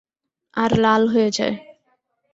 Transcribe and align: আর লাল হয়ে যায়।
আর 0.57 0.71
লাল 0.83 1.03
হয়ে 1.13 1.29
যায়। 1.37 1.55